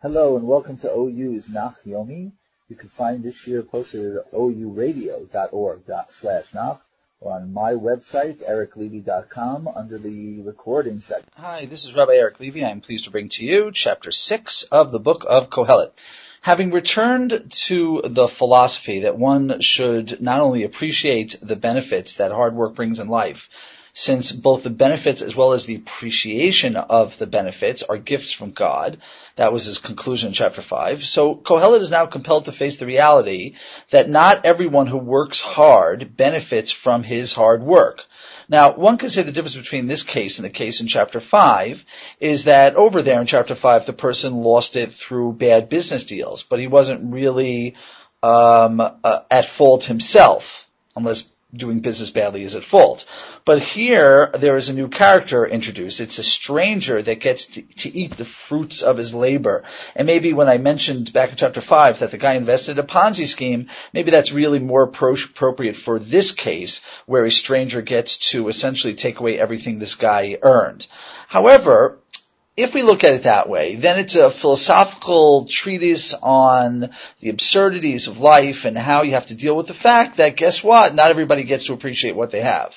Hello 0.00 0.36
and 0.36 0.46
welcome 0.46 0.76
to 0.76 0.88
OU's 0.88 1.48
Nach 1.48 1.74
Yomi. 1.84 2.30
You 2.68 2.76
can 2.76 2.88
find 2.88 3.20
this 3.20 3.48
year 3.48 3.64
posted 3.64 4.18
at 4.18 4.32
ouradio.org 4.32 5.80
slash 6.20 6.44
Nach 6.54 6.80
or 7.20 7.32
on 7.32 7.52
my 7.52 7.72
website, 7.72 8.48
ericlevy.com, 8.48 9.66
under 9.66 9.98
the 9.98 10.40
recording 10.42 11.00
section. 11.00 11.28
Hi, 11.34 11.66
this 11.66 11.84
is 11.84 11.96
Rabbi 11.96 12.12
Eric 12.12 12.38
Levy. 12.38 12.64
I'm 12.64 12.80
pleased 12.80 13.06
to 13.06 13.10
bring 13.10 13.28
to 13.30 13.44
you 13.44 13.72
chapter 13.72 14.12
6 14.12 14.62
of 14.70 14.92
the 14.92 15.00
book 15.00 15.24
of 15.28 15.50
Kohelet. 15.50 15.90
Having 16.42 16.70
returned 16.70 17.50
to 17.66 18.00
the 18.04 18.28
philosophy 18.28 19.00
that 19.00 19.18
one 19.18 19.60
should 19.62 20.20
not 20.20 20.40
only 20.40 20.62
appreciate 20.62 21.34
the 21.42 21.56
benefits 21.56 22.14
that 22.14 22.30
hard 22.30 22.54
work 22.54 22.76
brings 22.76 23.00
in 23.00 23.08
life, 23.08 23.48
since 23.98 24.30
both 24.30 24.62
the 24.62 24.70
benefits 24.70 25.22
as 25.22 25.34
well 25.34 25.54
as 25.54 25.66
the 25.66 25.74
appreciation 25.74 26.76
of 26.76 27.18
the 27.18 27.26
benefits 27.26 27.82
are 27.82 27.98
gifts 27.98 28.30
from 28.30 28.52
God. 28.52 28.98
That 29.34 29.52
was 29.52 29.64
his 29.64 29.78
conclusion 29.78 30.28
in 30.28 30.34
chapter 30.34 30.62
5. 30.62 31.04
So 31.04 31.34
Kohelet 31.34 31.80
is 31.80 31.90
now 31.90 32.06
compelled 32.06 32.44
to 32.44 32.52
face 32.52 32.76
the 32.76 32.86
reality 32.86 33.56
that 33.90 34.08
not 34.08 34.44
everyone 34.44 34.86
who 34.86 34.98
works 34.98 35.40
hard 35.40 36.16
benefits 36.16 36.70
from 36.70 37.02
his 37.02 37.32
hard 37.32 37.60
work. 37.60 38.04
Now, 38.48 38.72
one 38.72 38.98
could 38.98 39.10
say 39.10 39.22
the 39.22 39.32
difference 39.32 39.56
between 39.56 39.88
this 39.88 40.04
case 40.04 40.38
and 40.38 40.44
the 40.44 40.50
case 40.50 40.80
in 40.80 40.86
chapter 40.86 41.18
5 41.18 41.84
is 42.20 42.44
that 42.44 42.76
over 42.76 43.02
there 43.02 43.20
in 43.20 43.26
chapter 43.26 43.56
5, 43.56 43.84
the 43.84 43.92
person 43.92 44.44
lost 44.44 44.76
it 44.76 44.92
through 44.92 45.32
bad 45.32 45.68
business 45.68 46.04
deals, 46.04 46.44
but 46.44 46.60
he 46.60 46.68
wasn't 46.68 47.12
really 47.12 47.74
um, 48.22 48.80
uh, 48.80 49.22
at 49.28 49.46
fault 49.46 49.86
himself, 49.86 50.68
unless 50.94 51.24
doing 51.54 51.80
business 51.80 52.10
badly 52.10 52.42
is 52.42 52.54
at 52.54 52.62
fault. 52.62 53.06
But 53.46 53.62
here, 53.62 54.30
there 54.34 54.58
is 54.58 54.68
a 54.68 54.74
new 54.74 54.88
character 54.88 55.46
introduced. 55.46 56.00
It's 56.00 56.18
a 56.18 56.22
stranger 56.22 57.00
that 57.00 57.20
gets 57.20 57.46
to, 57.46 57.62
to, 57.62 57.98
eat 57.98 58.18
the 58.18 58.26
fruits 58.26 58.82
of 58.82 58.98
his 58.98 59.14
labor. 59.14 59.64
And 59.96 60.06
maybe 60.06 60.34
when 60.34 60.48
I 60.48 60.58
mentioned 60.58 61.10
back 61.14 61.30
in 61.30 61.36
chapter 61.36 61.62
5 61.62 62.00
that 62.00 62.10
the 62.10 62.18
guy 62.18 62.34
invested 62.34 62.78
a 62.78 62.82
Ponzi 62.82 63.26
scheme, 63.26 63.70
maybe 63.94 64.10
that's 64.10 64.30
really 64.30 64.58
more 64.58 64.82
appropriate 64.82 65.76
for 65.76 65.98
this 65.98 66.32
case, 66.32 66.82
where 67.06 67.24
a 67.24 67.32
stranger 67.32 67.80
gets 67.80 68.18
to 68.30 68.48
essentially 68.48 68.94
take 68.94 69.18
away 69.18 69.38
everything 69.38 69.78
this 69.78 69.94
guy 69.94 70.36
earned. 70.42 70.86
However, 71.28 71.98
if 72.58 72.74
we 72.74 72.82
look 72.82 73.04
at 73.04 73.14
it 73.14 73.22
that 73.22 73.48
way, 73.48 73.76
then 73.76 74.00
it's 74.00 74.16
a 74.16 74.30
philosophical 74.30 75.46
treatise 75.46 76.12
on 76.12 76.90
the 77.20 77.28
absurdities 77.28 78.08
of 78.08 78.18
life 78.18 78.64
and 78.64 78.76
how 78.76 79.04
you 79.04 79.12
have 79.12 79.28
to 79.28 79.36
deal 79.36 79.56
with 79.56 79.68
the 79.68 79.74
fact 79.74 80.16
that 80.16 80.36
guess 80.36 80.62
what? 80.62 80.92
Not 80.92 81.10
everybody 81.10 81.44
gets 81.44 81.66
to 81.66 81.72
appreciate 81.72 82.16
what 82.16 82.32
they 82.32 82.40
have. 82.40 82.76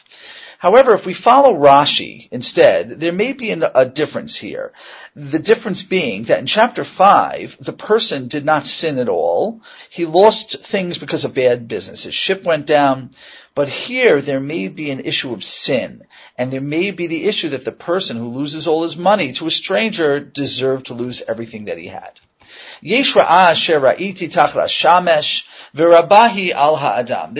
However, 0.61 0.93
if 0.93 1.07
we 1.07 1.15
follow 1.15 1.55
Rashi 1.55 2.27
instead, 2.29 2.99
there 2.99 3.11
may 3.11 3.33
be 3.33 3.49
a 3.49 3.85
difference 3.85 4.37
here. 4.37 4.73
The 5.15 5.39
difference 5.39 5.81
being 5.81 6.25
that 6.25 6.37
in 6.37 6.45
chapter 6.45 6.83
5, 6.83 7.57
the 7.59 7.73
person 7.73 8.27
did 8.27 8.45
not 8.45 8.67
sin 8.67 8.99
at 8.99 9.09
all. 9.09 9.61
He 9.89 10.05
lost 10.05 10.63
things 10.63 10.99
because 10.99 11.25
of 11.25 11.33
bad 11.33 11.67
business. 11.67 12.03
His 12.03 12.13
ship 12.13 12.43
went 12.43 12.67
down. 12.67 13.15
But 13.55 13.69
here 13.69 14.21
there 14.21 14.39
may 14.39 14.67
be 14.67 14.91
an 14.91 14.99
issue 14.99 15.33
of 15.33 15.43
sin, 15.43 16.03
and 16.37 16.53
there 16.53 16.61
may 16.61 16.91
be 16.91 17.07
the 17.07 17.23
issue 17.23 17.49
that 17.49 17.65
the 17.65 17.71
person 17.71 18.17
who 18.17 18.27
loses 18.27 18.67
all 18.67 18.83
his 18.83 18.95
money 18.95 19.33
to 19.33 19.47
a 19.47 19.51
stranger 19.51 20.19
deserved 20.19 20.85
to 20.85 20.93
lose 20.93 21.23
everything 21.27 21.65
that 21.65 21.79
he 21.79 21.87
had. 21.87 22.11
There 22.83 22.99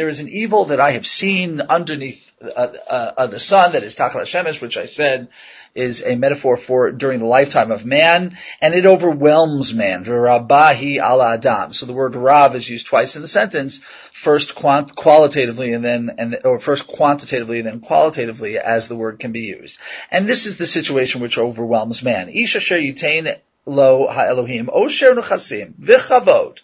is 0.09 0.19
an 0.19 0.29
evil 0.29 0.65
that 0.65 0.79
I 0.79 0.91
have 0.91 1.07
seen 1.07 1.61
underneath 1.61 2.30
uh, 2.41 3.13
uh, 3.17 3.27
the 3.27 3.39
sun 3.39 3.73
that 3.73 3.83
is 3.83 3.95
tachla 3.95 4.23
shemesh, 4.23 4.61
which 4.61 4.77
I 4.77 4.85
said 4.85 5.29
is 5.73 6.03
a 6.03 6.15
metaphor 6.15 6.57
for 6.57 6.91
during 6.91 7.19
the 7.19 7.25
lifetime 7.25 7.71
of 7.71 7.85
man, 7.85 8.37
and 8.61 8.73
it 8.73 8.85
overwhelms 8.85 9.73
man. 9.73 10.03
V'rabahi 10.03 10.97
al 10.97 11.21
adam. 11.21 11.73
So 11.73 11.85
the 11.85 11.93
word 11.93 12.15
rav 12.15 12.55
is 12.55 12.69
used 12.69 12.87
twice 12.87 13.15
in 13.15 13.21
the 13.21 13.27
sentence, 13.27 13.79
first 14.11 14.55
quant- 14.55 14.95
qualitatively 14.95 15.73
and 15.73 15.83
then, 15.83 16.15
and, 16.17 16.39
or 16.43 16.59
first 16.59 16.87
quantitatively 16.87 17.59
and 17.59 17.67
then 17.67 17.79
qualitatively 17.79 18.57
as 18.57 18.87
the 18.87 18.97
word 18.97 19.19
can 19.19 19.31
be 19.31 19.41
used. 19.41 19.77
And 20.09 20.27
this 20.27 20.45
is 20.45 20.57
the 20.57 20.65
situation 20.65 21.21
which 21.21 21.37
overwhelms 21.37 22.03
man. 22.03 22.29
Isha 22.29 22.59
sher 22.59 22.77
yitain 22.77 23.37
lo 23.65 24.07
ha'elohim, 24.07 24.67
osher 24.67 25.15
nuchasim, 25.15 25.73
v'chavod, 25.79 26.57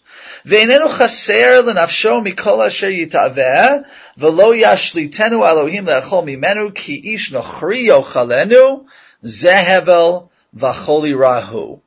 v'enenu 0.46 0.98
chaser 0.98 1.62
l'nafsho 1.62 2.26
mikol 2.26 2.66
asher 2.66 2.90
yitaveh, 2.90 3.86
v'lo 4.18 4.60
yashlitenu 4.60 5.48
Elohim 5.48 5.86
le'achol 5.86 6.26
mimenu, 6.26 6.74
ki 6.74 7.14
ish 7.14 7.32
nochri 7.32 7.88
yochalenu, 7.88 8.86
zehevel 9.24 10.30
v'choli 10.56 11.18
rahu. 11.18 11.80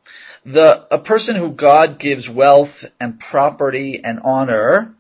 The, 0.47 0.87
a 0.91 0.99
person 0.99 1.37
who 1.37 1.51
God 1.51 1.99
gives 1.99 2.31
wealth 2.31 2.85
and 2.99 3.19
property 3.19 4.01
and 4.03 4.21
honor, 4.25 4.95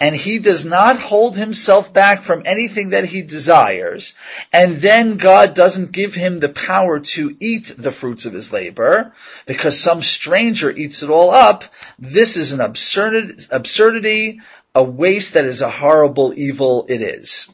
and 0.00 0.16
he 0.16 0.38
does 0.38 0.64
not 0.64 0.98
hold 0.98 1.36
himself 1.36 1.92
back 1.92 2.22
from 2.22 2.42
anything 2.44 2.90
that 2.90 3.04
he 3.04 3.22
desires, 3.22 4.14
and 4.52 4.76
then 4.76 5.16
God 5.16 5.54
doesn't 5.54 5.92
give 5.92 6.14
him 6.14 6.38
the 6.38 6.48
power 6.48 7.00
to 7.00 7.36
eat 7.40 7.74
the 7.76 7.92
fruits 7.92 8.26
of 8.26 8.32
his 8.32 8.52
labor, 8.52 9.12
because 9.46 9.78
some 9.78 10.02
stranger 10.02 10.70
eats 10.70 11.02
it 11.02 11.10
all 11.10 11.30
up, 11.30 11.64
this 11.98 12.36
is 12.36 12.52
an 12.52 12.60
absurdity, 12.60 14.40
a 14.74 14.82
waste 14.82 15.34
that 15.34 15.44
is 15.44 15.62
a 15.62 15.70
horrible 15.70 16.32
evil 16.34 16.86
it 16.88 17.02
is. 17.02 17.48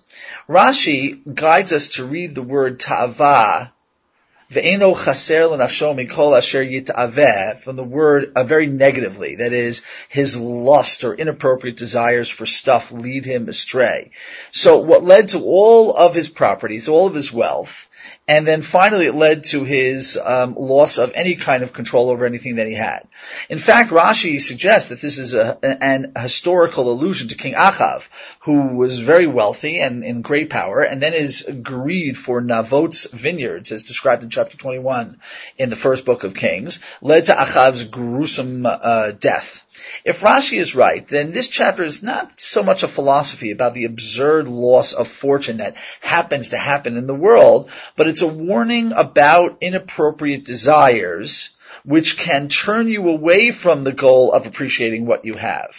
Rashi 0.48 1.34
guides 1.34 1.72
us 1.72 1.88
to 1.88 2.04
read 2.04 2.34
the 2.34 2.42
word 2.42 2.78
ta'ava 2.78 3.72
Ve'eno 4.50 4.94
chaser 4.94 5.46
l'nafsho 5.46 5.92
mikol 5.94 6.36
asher 6.36 6.64
yit'aveh, 6.64 7.62
from 7.62 7.74
the 7.74 7.82
word 7.82 8.32
uh, 8.36 8.44
very 8.44 8.68
negatively, 8.68 9.36
that 9.36 9.52
is, 9.52 9.82
his 10.08 10.38
lust 10.38 11.02
or 11.02 11.14
inappropriate 11.14 11.76
desires 11.76 12.28
for 12.28 12.46
stuff 12.46 12.92
lead 12.92 13.24
him 13.24 13.48
astray. 13.48 14.12
So 14.52 14.78
what 14.78 15.04
led 15.04 15.30
to 15.30 15.42
all 15.42 15.92
of 15.94 16.14
his 16.14 16.28
properties, 16.28 16.88
all 16.88 17.08
of 17.08 17.14
his 17.14 17.32
wealth, 17.32 17.88
and 18.28 18.46
then 18.46 18.62
finally 18.62 19.06
it 19.06 19.14
led 19.14 19.44
to 19.44 19.64
his 19.64 20.18
um, 20.22 20.54
loss 20.58 20.98
of 20.98 21.12
any 21.14 21.36
kind 21.36 21.62
of 21.62 21.72
control 21.72 22.10
over 22.10 22.24
anything 22.24 22.56
that 22.56 22.66
he 22.66 22.74
had. 22.74 23.06
In 23.48 23.58
fact, 23.58 23.90
Rashi 23.90 24.40
suggests 24.40 24.88
that 24.88 25.00
this 25.00 25.18
is 25.18 25.34
a, 25.34 25.58
an 25.62 26.12
historical 26.16 26.90
allusion 26.90 27.28
to 27.28 27.34
King 27.36 27.54
Achav, 27.54 28.08
who 28.40 28.76
was 28.76 28.98
very 28.98 29.26
wealthy 29.26 29.80
and 29.80 30.04
in 30.04 30.22
great 30.22 30.50
power, 30.50 30.82
and 30.82 31.00
then 31.00 31.12
his 31.12 31.42
greed 31.62 32.18
for 32.18 32.40
Navot's 32.40 33.04
vineyards, 33.10 33.72
as 33.72 33.84
described 33.84 34.22
in 34.22 34.30
chapter 34.30 34.56
21 34.56 35.20
in 35.58 35.70
the 35.70 35.76
first 35.76 36.04
book 36.04 36.24
of 36.24 36.34
Kings, 36.34 36.80
led 37.00 37.26
to 37.26 37.32
Achav's 37.32 37.84
gruesome 37.84 38.66
uh, 38.66 39.12
death. 39.12 39.62
If 40.04 40.20
Rashi 40.20 40.58
is 40.58 40.74
right, 40.74 41.06
then 41.06 41.32
this 41.32 41.48
chapter 41.48 41.84
is 41.84 42.02
not 42.02 42.38
so 42.40 42.62
much 42.62 42.82
a 42.82 42.88
philosophy 42.88 43.50
about 43.50 43.74
the 43.74 43.84
absurd 43.84 44.48
loss 44.48 44.92
of 44.92 45.08
fortune 45.08 45.58
that 45.58 45.76
happens 46.00 46.50
to 46.50 46.58
happen 46.58 46.96
in 46.96 47.06
the 47.06 47.14
world, 47.14 47.70
but 47.96 48.08
it's 48.08 48.22
a 48.22 48.26
warning 48.26 48.92
about 48.92 49.58
inappropriate 49.60 50.44
desires 50.44 51.50
which 51.84 52.18
can 52.18 52.48
turn 52.48 52.88
you 52.88 53.08
away 53.08 53.50
from 53.50 53.84
the 53.84 53.92
goal 53.92 54.32
of 54.32 54.46
appreciating 54.46 55.06
what 55.06 55.24
you 55.24 55.34
have. 55.34 55.76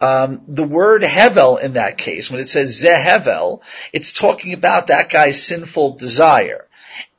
Um, 0.00 0.42
the 0.48 0.64
word 0.64 1.02
hevel 1.02 1.60
in 1.60 1.74
that 1.74 1.98
case, 1.98 2.30
when 2.30 2.40
it 2.40 2.48
says 2.48 2.80
zehevel, 2.80 3.60
it's 3.92 4.12
talking 4.12 4.54
about 4.54 4.86
that 4.86 5.10
guy's 5.10 5.42
sinful 5.42 5.96
desire, 5.96 6.66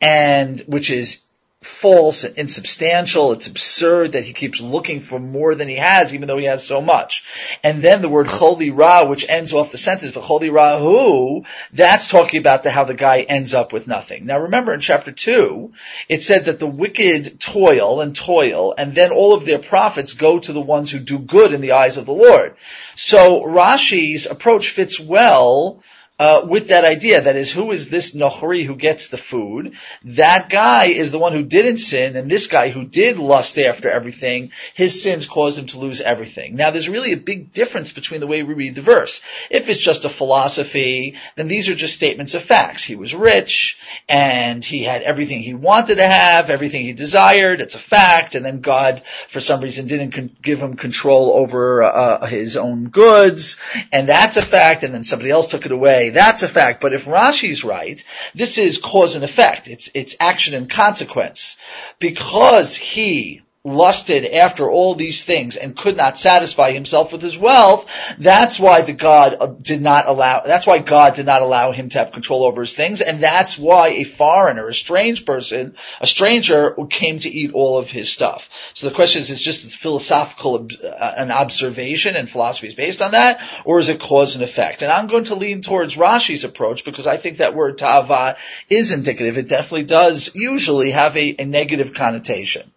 and 0.01 0.59
which 0.61 0.89
is 0.89 1.23
false 1.63 2.23
and 2.23 2.35
insubstantial. 2.38 3.33
It's 3.33 3.45
absurd 3.45 4.13
that 4.13 4.23
he 4.23 4.33
keeps 4.33 4.59
looking 4.59 4.99
for 4.99 5.19
more 5.19 5.53
than 5.53 5.67
he 5.67 5.75
has, 5.75 6.11
even 6.11 6.27
though 6.27 6.38
he 6.38 6.45
has 6.45 6.66
so 6.66 6.81
much. 6.81 7.23
And 7.63 7.83
then 7.83 8.01
the 8.01 8.09
word 8.09 8.27
choli 8.27 8.75
ra, 8.75 9.05
which 9.05 9.27
ends 9.29 9.53
off 9.53 9.72
the 9.72 9.77
sentence, 9.77 10.13
but 10.13 10.23
choli 10.23 10.51
rahu, 10.51 11.44
that's 11.72 12.07
talking 12.07 12.39
about 12.39 12.63
the, 12.63 12.72
how 12.72 12.85
the 12.85 12.95
guy 12.95 13.22
ends 13.22 13.53
up 13.53 13.73
with 13.73 13.88
nothing. 13.88 14.25
Now 14.25 14.39
remember 14.39 14.73
in 14.73 14.79
chapter 14.79 15.11
two, 15.11 15.73
it 16.09 16.23
said 16.23 16.45
that 16.45 16.57
the 16.57 16.67
wicked 16.67 17.39
toil 17.39 18.01
and 18.01 18.16
toil, 18.16 18.73
and 18.75 18.95
then 18.95 19.11
all 19.11 19.35
of 19.35 19.45
their 19.45 19.59
profits 19.59 20.14
go 20.14 20.40
to 20.40 20.53
the 20.53 20.61
ones 20.61 20.90
who 20.90 20.99
do 20.99 21.19
good 21.19 21.53
in 21.53 21.61
the 21.61 21.73
eyes 21.73 21.97
of 21.97 22.07
the 22.07 22.14
Lord. 22.14 22.55
So 22.96 23.43
Rashi's 23.43 24.25
approach 24.25 24.69
fits 24.69 24.99
well 24.99 25.84
uh, 26.22 26.46
with 26.46 26.68
that 26.68 26.85
idea. 26.85 27.20
That 27.20 27.35
is, 27.35 27.52
who 27.52 27.72
is 27.72 27.90
this 27.90 28.16
Nochri 28.16 28.64
who 28.64 28.76
gets 28.76 29.08
the 29.08 29.18
food? 29.18 29.73
That 30.03 30.50
guy 30.50 30.85
is 30.85 31.09
the 31.09 31.18
one 31.18 31.34
who 31.34 31.41
didn't 31.41 31.79
sin, 31.79 32.16
and 32.16 32.29
this 32.29 32.46
guy 32.46 32.70
who 32.70 32.85
did 32.85 33.18
lust 33.18 33.58
after 33.58 33.90
everything, 33.90 34.52
his 34.76 35.02
sins 35.02 35.26
caused 35.26 35.58
him 35.58 35.66
to 35.68 35.79
lose 35.79 36.00
everything. 36.00 36.56
Now, 36.56 36.70
there's 36.70 36.88
really 36.88 37.14
a 37.14 37.18
big 37.18 37.53
difference 37.53 37.91
between 37.91 38.20
the 38.20 38.28
way 38.28 38.44
we 38.44 38.53
read 38.53 38.76
the 38.76 38.84
verse. 38.84 39.20
If 39.50 39.68
it's 39.68 39.79
just 39.79 40.06
a 40.06 40.09
philosophy, 40.09 41.16
then 41.38 41.47
these 41.47 41.70
are 41.70 41.76
just 41.76 41.96
statements 41.96 42.35
of 42.35 42.44
facts. 42.44 42.84
He 42.84 42.96
was 42.96 43.16
rich, 43.16 43.79
and 44.08 44.64
he 44.64 44.84
had 44.84 45.02
everything 45.02 45.40
he 45.40 45.56
wanted 45.56 45.96
to 45.96 46.08
have, 46.08 46.52
everything 46.52 46.84
he 46.84 46.94
desired. 46.94 47.62
It's 47.62 47.74
a 47.74 47.79
fact, 47.79 48.35
and 48.35 48.46
then 48.46 48.62
God, 48.62 49.02
for 49.28 49.40
some 49.40 49.62
reason, 49.62 49.88
didn't 49.88 50.12
con- 50.12 50.38
give 50.40 50.59
him 50.59 50.76
control 50.76 51.32
over 51.32 51.82
uh, 51.82 52.28
his 52.28 52.58
own 52.58 52.90
goods, 52.90 53.58
and 53.91 54.08
that's 54.08 54.38
a 54.38 54.44
fact, 54.44 54.84
and 54.84 54.94
then 54.94 55.03
somebody 55.03 55.32
else 55.32 55.47
took 55.47 55.66
it 55.66 55.72
away 55.72 56.10
that's 56.11 56.43
a 56.43 56.47
fact. 56.47 56.81
But 56.81 56.93
if 56.93 57.05
Rashi's 57.05 57.63
right, 57.63 58.03
this 58.35 58.58
is 58.58 58.78
cause 58.78 59.16
and 59.16 59.23
effect. 59.23 59.67
It's, 59.67 59.90
it's 59.93 60.16
action 60.19 60.53
and 60.53 60.69
consequence. 60.69 61.58
Because 61.99 62.75
he 62.75 63.41
lusted 63.63 64.25
after 64.25 64.69
all 64.69 64.96
these 64.96 65.23
things 65.23 65.55
and 65.55 65.78
could 65.78 65.96
not 65.96 66.17
satisfy 66.17 66.72
himself 66.72 67.11
with 67.11 67.22
his 67.22 67.37
wealth, 67.37 67.85
that's 68.17 68.59
why 68.59 68.81
the 68.81 68.93
God 68.93 69.61
did 69.61 69.81
not 69.81 70.08
allow, 70.08 70.41
that's 70.41 70.66
why 70.66 70.79
God 70.79 71.13
did 71.13 71.28
not 71.28 71.43
allow 71.43 71.72
him 71.72 71.90
to 71.90 71.99
have 71.99 72.11
control 72.11 72.43
over 72.46 72.61
his 72.61 72.73
things, 72.73 73.02
and 73.02 73.22
that's 73.22 73.59
why 73.59 73.90
a 73.90 74.03
foreigner, 74.03 74.67
a 74.67 74.73
strange 74.73 75.25
person, 75.25 75.75
a 75.99 76.08
stranger 76.08 76.75
came 76.90 77.19
to 77.19 77.29
eat 77.29 77.53
all 77.53 77.78
of 77.78 77.91
his 77.91 78.11
stuff. 78.11 78.49
So 78.73 78.90
the 78.90 78.96
question 78.96 79.22
is, 79.22 79.29
is 79.29 79.40
just 79.40 79.78
philosophical, 79.78 80.67
uh, 80.84 81.14
an 81.17 81.29
observation 81.29 82.16
and 82.16 82.28
philosophy 82.28 82.67
is 82.67 82.75
based 82.75 83.03
on 83.03 83.11
that, 83.11 83.41
or 83.64 83.79
is 83.79 83.90
it 83.90 83.99
cause 83.99 84.34
and 84.34 84.43
effect? 84.43 84.81
And 84.81 84.91
I'm 84.91 85.07
going 85.07 85.25
to 85.25 85.35
lean 85.35 85.61
towards 85.61 85.96
Rashi's 85.96 86.43
approach 86.43 86.84
because 86.84 87.05
I 87.05 87.17
think 87.17 87.37
that 87.37 87.53
word 87.53 87.78
tava 87.78 88.37
is 88.69 88.91
indicative. 88.91 89.37
It 89.37 89.47
definitely 89.47 89.84
does 89.84 90.34
usually 90.34 90.91
have 90.91 91.16
a, 91.16 91.35
a 91.37 91.46
negative 91.46 91.93
connotation. 91.93 92.72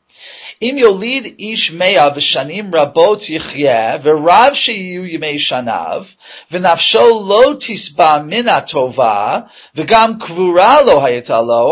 Im 0.60 0.76
yolid 0.76 1.34
ish 1.38 1.72
mea 1.72 2.10
v'shanim 2.14 2.70
rabot 2.70 3.20
yichyeh 3.26 4.00
v'rav 4.00 4.52
sheyu 4.52 5.02
yimei 5.02 5.34
shanav 5.34 6.06
v'nafsho 6.50 7.26
lo 7.26 7.54
tisba 7.56 8.24
mina 8.24 8.64
tova 8.64 9.50
v'gam 9.76 10.18
kvura 10.20 10.84
lo 10.86 11.00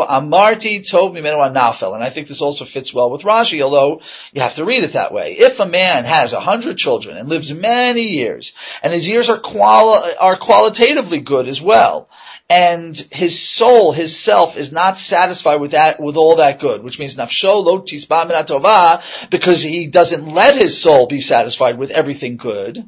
amarti 0.06 0.80
tov 0.80 1.14
mimenu 1.14 1.38
anafel. 1.48 1.94
And 1.94 2.02
I 2.02 2.10
think 2.10 2.26
this 2.26 2.42
also 2.42 2.64
fits 2.64 2.92
well 2.92 3.10
with 3.10 3.22
Rashi, 3.22 3.62
although 3.62 4.00
you 4.32 4.42
have 4.42 4.56
to 4.56 4.64
read 4.64 4.82
it 4.82 4.94
that 4.94 5.12
way. 5.12 5.36
If 5.38 5.60
a 5.60 5.66
man 5.66 6.04
has 6.04 6.32
a 6.32 6.40
hundred 6.40 6.76
children 6.76 7.16
and 7.16 7.28
lives 7.28 7.54
many 7.54 8.08
years, 8.08 8.52
and 8.82 8.92
his 8.92 9.06
years 9.06 9.28
are, 9.28 9.38
quali- 9.38 10.16
are 10.16 10.36
qualitatively 10.36 11.20
good 11.20 11.48
as 11.48 11.62
well, 11.62 12.08
and 12.52 12.94
his 13.10 13.40
soul, 13.40 13.92
his 13.92 14.14
self, 14.14 14.58
is 14.58 14.70
not 14.70 14.98
satisfied 14.98 15.56
with 15.56 15.70
that, 15.70 15.98
with 15.98 16.18
all 16.18 16.36
that 16.36 16.60
good, 16.60 16.82
which 16.82 16.98
means 16.98 17.16
nafsho 17.16 17.64
lo 17.64 17.80
tisba 17.80 19.02
because 19.30 19.62
he 19.62 19.86
doesn't 19.86 20.28
let 20.28 20.60
his 20.60 20.78
soul 20.78 21.06
be 21.06 21.22
satisfied 21.22 21.78
with 21.78 21.90
everything 21.90 22.36
good, 22.36 22.84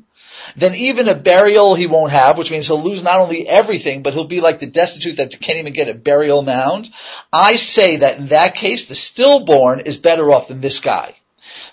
then 0.55 0.75
even 0.75 1.09
a 1.09 1.15
burial 1.15 1.75
he 1.75 1.87
won't 1.87 2.13
have, 2.13 2.37
which 2.37 2.51
means 2.51 2.67
he'll 2.67 2.83
lose 2.83 3.03
not 3.03 3.21
only 3.21 3.49
everything, 3.49 4.03
but 4.03 4.13
he'll 4.13 4.27
be 4.27 4.43
like 4.43 4.61
the 4.61 4.67
destitute 4.67 5.17
that 5.17 5.41
can't 5.41 5.59
even 5.59 5.73
get 5.73 5.89
a 5.89 5.95
burial 5.95 6.43
mound. 6.43 6.91
I 7.33 7.57
say 7.57 7.97
that 7.97 8.19
in 8.19 8.29
that 8.29 8.57
case, 8.57 8.87
the 8.87 8.95
stillborn 8.95 9.81
is 9.81 9.97
better 9.97 10.31
off 10.31 10.49
than 10.49 10.61
this 10.61 10.81
guy. 10.81 11.15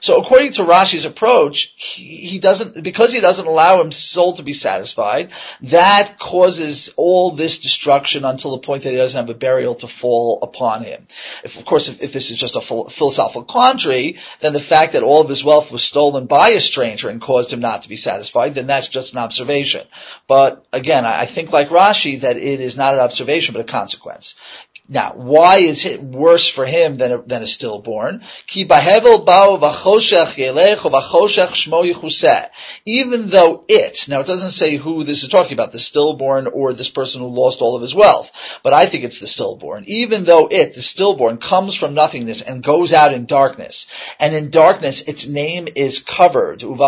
So 0.01 0.19
according 0.19 0.53
to 0.53 0.63
Rashi's 0.63 1.05
approach, 1.05 1.73
he, 1.77 2.17
he 2.17 2.39
doesn't, 2.39 2.81
because 2.81 3.13
he 3.13 3.19
doesn't 3.19 3.45
allow 3.45 3.83
his 3.83 3.97
soul 3.97 4.35
to 4.37 4.43
be 4.43 4.53
satisfied, 4.53 5.29
that 5.61 6.17
causes 6.17 6.91
all 6.97 7.31
this 7.31 7.59
destruction 7.59 8.25
until 8.25 8.51
the 8.51 8.65
point 8.65 8.81
that 8.81 8.89
he 8.89 8.97
doesn't 8.97 9.27
have 9.27 9.33
a 9.33 9.37
burial 9.37 9.75
to 9.75 9.87
fall 9.87 10.39
upon 10.41 10.83
him. 10.83 11.07
If, 11.43 11.59
of 11.59 11.65
course, 11.65 11.87
if, 11.87 12.01
if 12.01 12.13
this 12.13 12.31
is 12.31 12.37
just 12.37 12.55
a 12.55 12.61
philosophical 12.61 13.43
quandary, 13.43 14.17
then 14.39 14.53
the 14.53 14.59
fact 14.59 14.93
that 14.93 15.03
all 15.03 15.21
of 15.21 15.29
his 15.29 15.43
wealth 15.43 15.69
was 15.69 15.83
stolen 15.83 16.25
by 16.25 16.49
a 16.49 16.59
stranger 16.59 17.07
and 17.07 17.21
caused 17.21 17.53
him 17.53 17.59
not 17.59 17.83
to 17.83 17.89
be 17.89 17.97
satisfied, 17.97 18.55
then 18.55 18.65
that's 18.65 18.87
just 18.87 19.13
an 19.13 19.19
observation. 19.19 19.85
But 20.27 20.65
again, 20.73 21.05
I, 21.05 21.21
I 21.21 21.25
think 21.27 21.51
like 21.51 21.69
Rashi 21.69 22.21
that 22.21 22.37
it 22.37 22.59
is 22.59 22.75
not 22.75 22.95
an 22.95 23.01
observation 23.01 23.53
but 23.53 23.61
a 23.61 23.65
consequence. 23.65 24.33
Now, 24.91 25.13
why 25.15 25.59
is 25.59 25.85
it 25.85 26.03
worse 26.03 26.49
for 26.49 26.65
him 26.65 26.97
than 26.97 27.11
a, 27.13 27.21
than 27.21 27.43
a 27.43 27.47
stillborn? 27.47 28.23
Even 32.85 33.29
though 33.29 33.65
it, 33.67 34.07
now 34.07 34.19
it 34.19 34.27
doesn't 34.27 34.51
say 34.51 34.77
who 34.77 35.03
this 35.03 35.23
is 35.23 35.29
talking 35.29 35.53
about, 35.53 35.71
the 35.71 35.79
stillborn 35.79 36.47
or 36.47 36.73
this 36.73 36.89
person 36.89 37.21
who 37.21 37.27
lost 37.27 37.61
all 37.61 37.75
of 37.75 37.81
his 37.81 37.95
wealth, 37.95 38.31
but 38.63 38.73
I 38.73 38.85
think 38.85 39.03
it's 39.03 39.19
the 39.19 39.27
stillborn. 39.27 39.83
Even 39.87 40.23
though 40.23 40.47
it, 40.47 40.75
the 40.75 40.81
stillborn, 40.81 41.37
comes 41.37 41.75
from 41.75 41.93
nothingness 41.93 42.41
and 42.41 42.63
goes 42.63 42.93
out 42.93 43.13
in 43.13 43.25
darkness, 43.25 43.87
and 44.19 44.35
in 44.35 44.49
darkness 44.49 45.01
its 45.01 45.27
name 45.27 45.67
is 45.75 45.99
covered, 45.99 46.61
which 46.63 46.79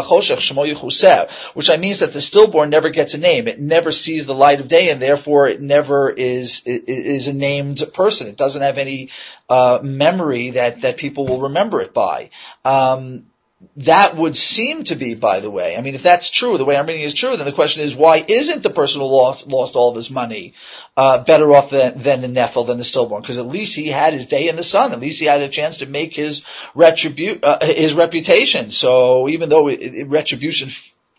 I 1.70 1.78
means 1.78 2.00
that 2.00 2.14
the 2.14 2.22
stillborn 2.22 2.70
never 2.70 2.90
gets 2.90 3.14
a 3.14 3.18
name. 3.18 3.48
It 3.48 3.60
never 3.60 3.92
sees 3.92 4.26
the 4.26 4.36
light 4.36 4.60
of 4.60 4.68
day, 4.68 4.90
and 4.90 5.02
therefore 5.02 5.48
it 5.48 5.62
never 5.62 6.10
is 6.10 6.62
is 6.66 7.28
a 7.28 7.34
named 7.34 7.84
person. 7.94 8.28
It 8.28 8.38
doesn't 8.38 8.62
have 8.62 8.78
any 8.78 9.10
uh, 9.54 9.80
memory 9.84 10.52
that 10.52 10.82
that 10.82 10.98
people 10.98 11.28
will 11.28 11.42
remember 11.42 11.82
it 11.82 11.94
by. 11.94 12.30
Um, 12.66 13.26
that 13.78 14.18
would 14.18 14.36
seem 14.36 14.84
to 14.86 14.96
be, 14.96 15.16
by 15.16 15.40
the 15.40 15.50
way, 15.50 15.78
I 15.78 15.82
mean, 15.82 15.96
if 15.96 16.04
that's 16.04 16.30
true, 16.30 16.58
the 16.58 16.66
way 16.66 16.76
I'm 16.76 16.86
reading 16.86 17.04
is 17.04 17.14
true, 17.14 17.38
then 17.38 17.46
the 17.46 17.54
question 17.54 17.84
is, 17.84 17.96
why 17.96 18.24
isn't 18.28 18.62
the 18.62 18.70
person 18.70 19.02
who 19.02 19.08
lost, 19.08 19.48
lost 19.48 19.76
all 19.76 19.90
of 19.90 19.96
his 19.96 20.12
money, 20.12 20.54
uh, 20.98 21.24
better 21.24 21.50
off 21.56 21.70
than, 21.70 22.02
than 22.02 22.22
the 22.22 22.28
Nephil, 22.28 22.68
than 22.68 22.78
the 22.78 22.84
stillborn? 22.84 23.22
Because 23.22 23.38
at 23.38 23.48
least 23.48 23.76
he 23.76 23.88
had 23.88 24.14
his 24.14 24.28
day 24.28 24.50
in 24.50 24.56
the 24.56 24.64
sun. 24.64 24.92
At 24.92 25.00
least 25.00 25.20
he 25.20 25.28
had 25.28 25.42
a 25.42 25.50
chance 25.50 25.78
to 25.78 25.86
make 25.86 26.14
his 26.14 26.44
retribu- 26.76 27.40
uh, 27.44 27.66
his 27.66 27.94
reputation. 27.94 28.72
So 28.72 29.30
even 29.30 29.50
though 29.50 29.70
it, 29.70 29.80
it, 29.82 30.08
retribution 30.10 30.70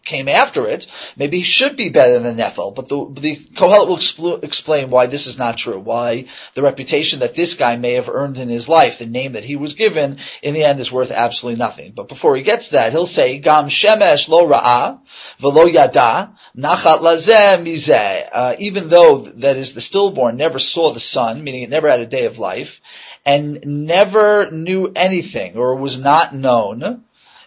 came 0.05 0.29
after 0.29 0.67
it, 0.67 0.87
maybe 1.17 1.39
he 1.39 1.45
should 1.45 1.77
be 1.77 1.89
better 1.89 2.19
than 2.19 2.37
Nephil. 2.37 2.75
But 2.75 2.89
the, 2.89 3.21
the 3.21 3.37
Kohelet 3.37 3.89
will 3.89 3.97
expl- 3.97 4.45
explain 4.45 4.91
why 4.91 5.07
this 5.07 5.27
is 5.27 5.39
not 5.39 5.57
true, 5.59 5.79
why 5.79 6.27
the 6.55 6.63
reputation 6.63 7.21
that 7.21 7.35
this 7.35 7.55
guy 7.55 7.77
may 7.77 7.95
have 7.95 8.09
earned 8.09 8.39
in 8.39 8.49
his 8.49 8.69
life, 8.69 8.99
the 8.99 9.07
name 9.07 9.33
that 9.33 9.45
he 9.45 9.57
was 9.57 9.75
given, 9.75 10.19
in 10.43 10.55
the 10.55 10.65
end 10.65 10.81
is 10.81 10.93
worth 10.93 11.11
absolutely 11.11 11.59
nothing. 11.59 11.93
But 11.95 12.09
before 12.09 12.37
he 12.37 12.43
gets 12.43 12.69
that, 12.69 12.93
he'll 12.93 13.07
say, 13.07 13.39
Gam 13.39 13.69
Shemesh 13.69 14.29
lo 14.29 14.49
ra'ah, 14.49 15.01
velo 15.39 15.67
yada, 15.67 16.35
nachat 16.57 17.01
lazeh 17.01 17.59
mizeh. 17.63 18.29
Uh, 18.33 18.57
even 18.59 18.89
though, 18.89 19.19
that 19.19 19.57
is, 19.57 19.75
the 19.75 19.81
stillborn 19.81 20.37
never 20.37 20.59
saw 20.59 20.93
the 20.93 21.01
sun, 21.01 21.43
meaning 21.43 21.63
it 21.63 21.71
never 21.71 21.89
had 21.89 22.01
a 22.01 22.07
day 22.07 22.27
of 22.27 22.39
life, 22.39 22.81
and 23.25 23.61
never 23.65 24.51
knew 24.51 24.93
anything, 24.95 25.57
or 25.57 25.77
was 25.77 25.99
not 25.99 26.35
known, 26.35 27.05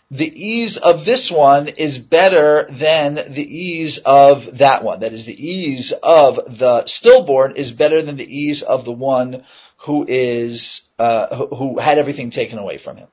the 0.09 0.45
ease 0.45 0.77
of 0.77 1.03
this 1.03 1.29
one 1.29 1.67
is 1.67 1.97
better 1.97 2.67
than 2.69 3.15
the 3.15 3.43
ease 3.43 3.97
of 3.97 4.57
that 4.59 4.83
one. 4.83 5.01
That 5.01 5.13
is, 5.13 5.25
the 5.25 5.47
ease 5.47 5.91
of 5.91 6.57
the 6.57 6.85
stillborn 6.85 7.57
is 7.57 7.71
better 7.71 8.01
than 8.01 8.15
the 8.15 8.37
ease 8.37 8.61
of 8.61 8.85
the 8.85 8.93
one 8.93 9.43
who 9.79 10.05
is 10.07 10.81
uh, 10.97 11.45
who 11.45 11.77
had 11.77 11.97
everything 11.97 12.29
taken 12.29 12.57
away 12.57 12.77
from 12.77 12.97
him. 12.97 13.07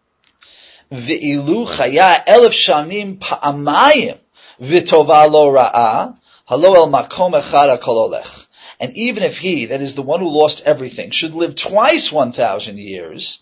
Ve'ilu 0.92 1.66
chaya 1.66 2.24
elef 2.24 2.52
shamim 2.52 3.18
pa'amayim 3.18 4.18
v'tova 4.60 5.30
lo 5.30 5.52
ra'a 5.52 6.16
halo 6.46 6.74
el 6.74 6.88
makom 6.88 7.40
echad 7.40 7.76
kololech. 7.80 8.46
And 8.78 8.96
even 8.96 9.22
if 9.22 9.38
he, 9.38 9.66
that 9.66 9.80
is 9.80 9.94
the 9.94 10.02
one 10.02 10.20
who 10.20 10.28
lost 10.28 10.62
everything, 10.64 11.10
should 11.10 11.34
live 11.34 11.54
twice 11.54 12.10
1,000 12.10 12.78
years, 12.78 13.40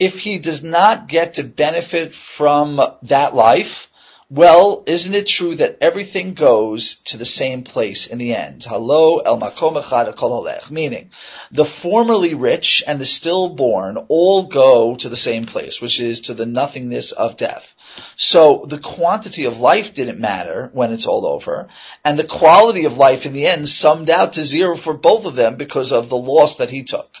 if 0.00 0.18
he 0.18 0.38
does 0.38 0.64
not 0.64 1.08
get 1.08 1.34
to 1.34 1.44
benefit 1.44 2.14
from 2.14 2.80
that 3.02 3.34
life, 3.34 3.88
well, 4.30 4.82
isn't 4.86 5.14
it 5.14 5.26
true 5.26 5.56
that 5.56 5.76
everything 5.82 6.32
goes 6.32 6.94
to 7.06 7.18
the 7.18 7.26
same 7.26 7.64
place 7.64 8.06
in 8.06 8.16
the 8.16 8.34
end? 8.34 8.64
Hello, 8.64 9.18
el 9.18 9.38
makom 9.38 9.82
echad 9.82 10.70
Meaning, 10.70 11.10
the 11.50 11.66
formerly 11.66 12.32
rich 12.32 12.82
and 12.86 12.98
the 12.98 13.04
stillborn 13.04 13.98
all 14.08 14.44
go 14.44 14.94
to 14.94 15.08
the 15.10 15.16
same 15.18 15.44
place, 15.44 15.82
which 15.82 16.00
is 16.00 16.22
to 16.22 16.34
the 16.34 16.46
nothingness 16.46 17.12
of 17.12 17.36
death. 17.36 17.74
So 18.16 18.64
the 18.66 18.78
quantity 18.78 19.44
of 19.44 19.60
life 19.60 19.94
didn't 19.94 20.20
matter 20.20 20.70
when 20.72 20.92
it's 20.92 21.06
all 21.06 21.26
over, 21.26 21.68
and 22.04 22.18
the 22.18 22.24
quality 22.24 22.86
of 22.86 22.96
life 22.96 23.26
in 23.26 23.34
the 23.34 23.48
end 23.48 23.68
summed 23.68 24.08
out 24.08 24.34
to 24.34 24.46
zero 24.46 24.76
for 24.76 24.94
both 24.94 25.26
of 25.26 25.36
them 25.36 25.56
because 25.56 25.92
of 25.92 26.08
the 26.08 26.16
loss 26.16 26.56
that 26.56 26.70
he 26.70 26.84
took. 26.84 27.14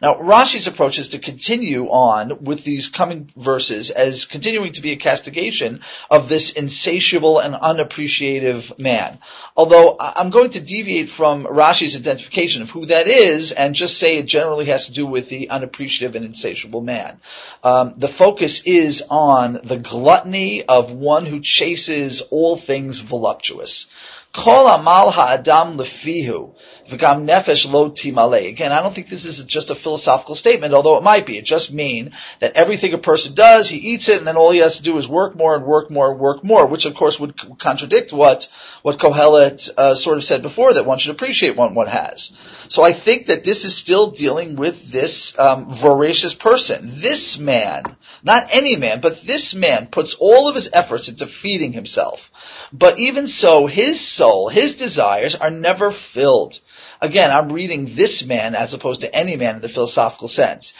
Now, 0.00 0.16
Rashi's 0.16 0.66
approach 0.66 0.98
is 0.98 1.10
to 1.10 1.18
continue 1.18 1.86
on 1.88 2.44
with 2.44 2.64
these 2.64 2.88
coming 2.88 3.30
verses 3.36 3.90
as 3.90 4.24
continuing 4.24 4.72
to 4.74 4.80
be 4.80 4.92
a 4.92 4.96
castigation 4.96 5.80
of 6.10 6.28
this 6.28 6.52
insatiable 6.52 7.38
and 7.40 7.54
unappreciative 7.54 8.78
man. 8.78 9.18
Although 9.56 9.96
I'm 9.98 10.30
going 10.30 10.50
to 10.50 10.60
deviate 10.60 11.10
from 11.10 11.44
Rashi's 11.44 11.96
identification 11.96 12.62
of 12.62 12.70
who 12.70 12.86
that 12.86 13.08
is 13.08 13.52
and 13.52 13.74
just 13.74 13.98
say 13.98 14.18
it 14.18 14.26
generally 14.26 14.66
has 14.66 14.86
to 14.86 14.92
do 14.92 15.06
with 15.06 15.28
the 15.28 15.50
unappreciative 15.50 16.14
and 16.14 16.24
insatiable 16.24 16.80
man. 16.80 17.20
Um, 17.64 17.94
the 17.96 18.08
focus 18.08 18.62
is 18.64 19.02
on 19.10 19.60
the 19.64 19.78
gluttony 19.78 20.64
of 20.64 20.92
one 20.92 21.26
who 21.26 21.40
chases 21.40 22.20
all 22.20 22.56
things 22.56 23.00
voluptuous. 23.00 23.86
Kol 24.32 24.68
amal 24.68 25.10
ha'adam 25.10 25.78
lefihu. 25.78 26.54
V'gam 26.90 27.26
nefesh 27.26 27.70
lo 27.70 27.90
timale. 27.90 28.48
Again, 28.48 28.72
I 28.72 28.82
don't 28.82 28.94
think 28.94 29.08
this 29.08 29.26
is 29.26 29.42
just 29.44 29.70
a 29.70 29.74
philosophical 29.74 30.34
statement, 30.34 30.72
although 30.72 30.96
it 30.96 31.02
might 31.02 31.26
be. 31.26 31.36
It 31.36 31.44
just 31.44 31.70
mean 31.70 32.12
that 32.40 32.54
everything 32.54 32.94
a 32.94 32.98
person 32.98 33.34
does, 33.34 33.68
he 33.68 33.76
eats 33.76 34.08
it, 34.08 34.18
and 34.18 34.26
then 34.26 34.36
all 34.36 34.50
he 34.50 34.60
has 34.60 34.78
to 34.78 34.82
do 34.82 34.96
is 34.96 35.06
work 35.06 35.36
more 35.36 35.54
and 35.54 35.64
work 35.64 35.90
more 35.90 36.10
and 36.10 36.18
work 36.18 36.42
more, 36.42 36.66
which 36.66 36.86
of 36.86 36.94
course 36.94 37.20
would 37.20 37.58
contradict 37.58 38.12
what, 38.12 38.48
what 38.82 38.98
Kohelet 38.98 39.68
uh, 39.76 39.94
sort 39.94 40.16
of 40.16 40.24
said 40.24 40.40
before, 40.40 40.74
that 40.74 40.86
one 40.86 40.98
should 40.98 41.14
appreciate 41.14 41.56
what 41.56 41.74
one 41.74 41.88
has. 41.88 42.32
So 42.68 42.82
I 42.82 42.92
think 42.92 43.26
that 43.26 43.44
this 43.44 43.64
is 43.64 43.76
still 43.76 44.10
dealing 44.10 44.56
with 44.56 44.90
this 44.90 45.38
um, 45.38 45.70
voracious 45.70 46.34
person. 46.34 47.00
This 47.00 47.38
man, 47.38 47.96
not 48.22 48.48
any 48.50 48.76
man, 48.76 49.00
but 49.00 49.22
this 49.22 49.54
man 49.54 49.88
puts 49.88 50.14
all 50.14 50.48
of 50.48 50.54
his 50.54 50.70
efforts 50.72 51.08
into 51.08 51.26
feeding 51.26 51.72
himself. 51.72 52.30
But 52.72 52.98
even 52.98 53.26
so, 53.26 53.66
his 53.66 54.00
soul, 54.18 54.48
his 54.48 54.74
desires 54.74 55.34
are 55.34 55.50
never 55.50 55.90
filled. 55.90 56.60
Again, 57.00 57.30
I'm 57.30 57.52
reading 57.52 57.94
this 57.94 58.26
man 58.26 58.56
as 58.56 58.74
opposed 58.74 59.02
to 59.02 59.14
any 59.14 59.36
man 59.36 59.56
in 59.56 59.62
the 59.62 59.68
philosophical 59.68 60.26
sense. 60.26 60.74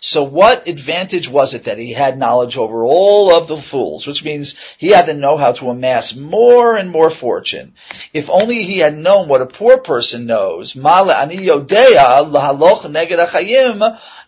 So 0.00 0.22
what 0.22 0.68
advantage 0.68 1.28
was 1.28 1.54
it 1.54 1.64
that 1.64 1.78
he 1.78 1.92
had 1.92 2.16
knowledge 2.16 2.56
over 2.56 2.84
all 2.84 3.34
of 3.34 3.48
the 3.48 3.56
fools, 3.56 4.06
which 4.06 4.22
means 4.22 4.54
he 4.78 4.90
had 4.90 5.06
to 5.06 5.14
know 5.14 5.36
how 5.36 5.50
to 5.52 5.70
amass 5.70 6.14
more 6.14 6.76
and 6.76 6.90
more 6.90 7.10
fortune. 7.10 7.74
If 8.14 8.30
only 8.30 8.62
he 8.62 8.78
had 8.78 8.96
known 8.96 9.26
what 9.26 9.42
a 9.42 9.46
poor 9.46 9.78
person 9.78 10.26
knows, 10.26 10.76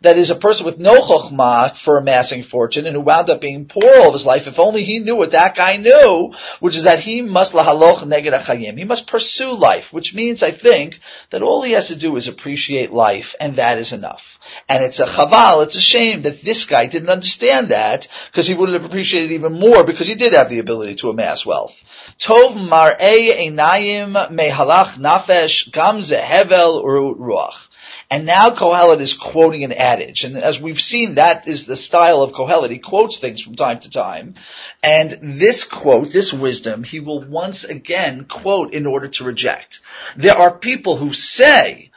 that 0.03 0.17
is 0.17 0.31
a 0.31 0.35
person 0.35 0.67
with 0.67 0.79
no 0.79 1.01
chokhmah 1.01 1.77
for 1.77 1.99
amassing 1.99 2.43
fortune 2.43 2.87
and 2.87 2.97
who 2.97 3.03
wound 3.03 3.31
up 3.31 3.41
being 3.41 3.60
poor 3.67 3.91
all 3.97 4.09
of 4.09 4.13
his 4.13 4.27
life, 4.27 4.47
if 4.47 4.59
only 4.59 4.85
he 4.85 4.99
knew 4.99 5.17
what 5.17 5.33
that 5.33 5.57
guy 5.57 5.77
knew, 5.77 6.35
which 6.61 6.77
is 6.77 6.85
that 6.85 7.01
he 7.01 7.23
must 7.23 7.53
lahaloch 7.53 8.01
neged 8.01 8.39
achayim. 8.39 8.77
He 8.77 8.85
must 8.85 9.07
pursue 9.07 9.55
life, 9.55 9.93
which 9.93 10.15
means, 10.15 10.43
I 10.43 10.51
think, 10.51 11.01
that 11.31 11.43
all 11.43 11.63
he 11.63 11.73
has 11.73 11.89
to 11.89 11.97
do 11.97 12.17
is 12.17 12.29
appreciate 12.29 12.93
life, 12.93 13.35
and 13.41 13.57
that 13.57 13.79
is 13.79 13.93
enough. 13.93 14.39
And 14.69 14.85
it's 14.85 15.01
a 15.01 15.07
chaval, 15.07 15.63
it's 15.65 15.77
a 15.77 15.81
shame 15.81 16.23
that 16.23 16.43
this 16.43 16.65
guy 16.65 16.87
didn't 16.87 17.11
understand 17.11 17.69
that, 17.69 18.09
because 18.27 18.47
he 18.47 18.55
would 18.55 18.73
have 18.73 18.85
appreciated 18.85 19.33
even 19.33 19.53
more, 19.59 19.85
because 19.85 20.07
he 20.07 20.15
did 20.15 20.33
have 20.33 20.51
the 20.51 20.59
ability 20.59 20.97
to 20.97 21.11
amass 21.11 21.45
wealth. 21.47 21.77
Tov 22.19 22.55
mar'ei 22.55 23.49
einayim 23.49 24.31
mehalach 24.31 24.95
nafesh 24.95 25.71
gam 25.73 25.99
hevel 25.99 26.85
ruach. 26.85 27.69
And 28.13 28.27
now 28.27 28.51
Kohelet 28.51 29.01
is 29.01 29.15
quoting 29.15 29.63
an 29.63 29.73
adage. 29.73 30.25
And 30.25 30.37
as 30.37 30.61
we've 30.61 30.81
seen, 30.81 31.15
that 31.15 31.47
is 31.47 31.65
the 31.65 31.77
style 31.77 32.23
of 32.23 32.33
Kohelet. 32.33 32.71
He 32.71 32.79
quotes 32.79 33.19
things 33.19 33.41
from 33.41 33.55
time 33.55 33.79
to 33.81 33.91
time. 33.91 34.35
And 34.83 35.41
this 35.41 35.63
quote, 35.63 36.11
this 36.11 36.33
wisdom, 36.33 36.83
he 36.83 36.99
will 36.99 37.23
once 37.23 37.63
again 37.63 38.25
quote 38.25 38.75
in 38.75 38.87
order 38.87 39.07
to 39.09 39.25
reject. 39.25 39.79
There 40.17 40.37
are 40.37 40.51
people 40.51 40.97
who 40.97 41.13
say 41.13 41.90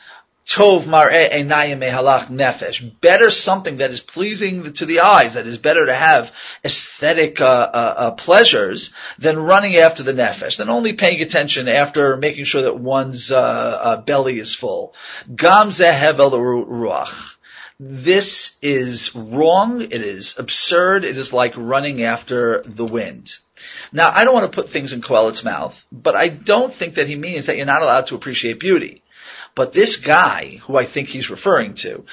Tov 0.47 0.83
mar'e 0.85 1.31
einayim 1.31 1.79
mehalach 1.79 2.27
nefesh. 2.27 2.99
Better 2.99 3.29
something 3.29 3.77
that 3.77 3.91
is 3.91 4.01
pleasing 4.01 4.73
to 4.73 4.85
the 4.85 4.99
eyes, 4.99 5.35
that 5.35 5.47
is 5.47 5.57
better 5.57 5.85
to 5.85 5.95
have 5.95 6.33
aesthetic 6.65 7.39
uh, 7.39 7.45
uh, 7.45 7.93
uh, 7.97 8.11
pleasures 8.11 8.91
than 9.17 9.39
running 9.39 9.77
after 9.77 10.03
the 10.03 10.11
nefesh, 10.11 10.57
than 10.57 10.69
only 10.69 10.93
paying 10.93 11.21
attention 11.21 11.69
after 11.69 12.17
making 12.17 12.43
sure 12.43 12.63
that 12.63 12.77
one's 12.77 13.31
uh, 13.31 13.39
uh, 13.39 14.01
belly 14.01 14.37
is 14.37 14.53
full. 14.53 14.93
Gam 15.33 15.69
hevel 15.69 16.31
ruach. 16.67 17.35
This 17.79 18.57
is 18.61 19.15
wrong. 19.15 19.81
It 19.81 19.93
is 19.93 20.35
absurd. 20.37 21.05
It 21.05 21.17
is 21.17 21.31
like 21.31 21.53
running 21.55 22.03
after 22.03 22.63
the 22.65 22.85
wind. 22.85 23.33
Now, 23.91 24.09
I 24.13 24.25
don't 24.25 24.33
want 24.33 24.51
to 24.51 24.55
put 24.55 24.71
things 24.71 24.93
in 24.93 25.01
Kohelet's 25.01 25.43
mouth, 25.43 25.85
but 25.91 26.15
I 26.15 26.27
don't 26.27 26.73
think 26.73 26.95
that 26.95 27.07
he 27.07 27.15
means 27.15 27.45
that 27.45 27.55
you're 27.55 27.65
not 27.65 27.81
allowed 27.81 28.07
to 28.07 28.15
appreciate 28.15 28.59
beauty. 28.59 29.02
But 29.55 29.73
this 29.73 29.97
guy, 29.97 30.59
who 30.63 30.75
I 30.75 30.85
think 30.85 31.09
he's 31.09 31.29
referring 31.29 31.75
to, 31.75 32.05